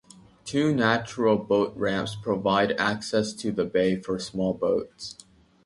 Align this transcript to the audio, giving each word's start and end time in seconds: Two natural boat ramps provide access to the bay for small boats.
Two 0.45 0.73
natural 0.73 1.37
boat 1.37 1.77
ramps 1.77 2.15
provide 2.15 2.71
access 2.79 3.33
to 3.33 3.51
the 3.51 3.65
bay 3.65 3.97
for 4.01 4.17
small 4.17 4.51
boats. 4.51 5.15